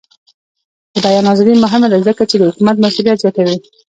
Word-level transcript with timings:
د 0.93 0.95
بیان 1.05 1.25
ازادي 1.33 1.53
مهمه 1.65 1.87
ده 1.91 1.97
ځکه 2.07 2.23
چې 2.29 2.35
د 2.37 2.41
حکومت 2.49 2.75
مسؤلیت 2.83 3.17
زیاتوي. 3.23 3.57